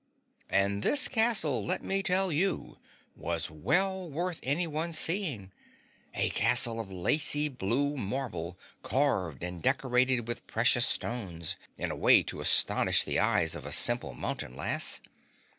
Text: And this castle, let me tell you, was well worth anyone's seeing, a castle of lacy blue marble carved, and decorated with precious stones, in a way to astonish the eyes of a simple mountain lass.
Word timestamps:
And 0.49 0.81
this 0.81 1.07
castle, 1.07 1.63
let 1.63 1.83
me 1.83 2.01
tell 2.01 2.31
you, 2.31 2.79
was 3.15 3.51
well 3.51 4.09
worth 4.09 4.39
anyone's 4.41 4.97
seeing, 4.97 5.51
a 6.15 6.31
castle 6.31 6.79
of 6.79 6.91
lacy 6.91 7.49
blue 7.49 7.97
marble 7.97 8.57
carved, 8.81 9.43
and 9.43 9.61
decorated 9.61 10.27
with 10.27 10.47
precious 10.47 10.87
stones, 10.87 11.55
in 11.77 11.91
a 11.91 11.95
way 11.95 12.23
to 12.23 12.41
astonish 12.41 13.03
the 13.03 13.19
eyes 13.19 13.53
of 13.53 13.63
a 13.63 13.71
simple 13.71 14.15
mountain 14.15 14.55
lass. 14.55 15.01